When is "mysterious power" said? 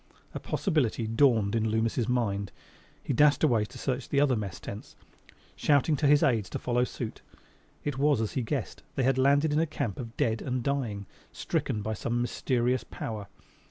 12.19-13.27